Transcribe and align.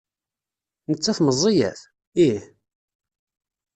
Nettat 0.89 1.19
meẓẓiyet? 1.25 1.79
Ih. 2.27 2.41